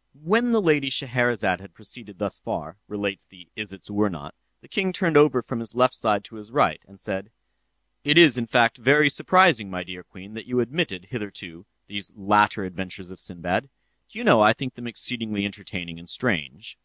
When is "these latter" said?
11.86-12.64